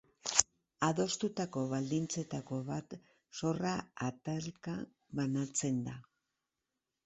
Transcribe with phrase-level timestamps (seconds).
[0.87, 2.97] Adostutako baldintzetako bat
[3.43, 3.77] zorra
[4.11, 4.77] atalka
[5.21, 5.99] banatzea da.